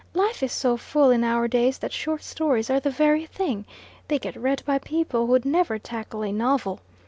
[0.15, 3.65] Life is so full in our days that short stories are the very thing;
[4.07, 6.79] they get read by people who'd never tackle a novel.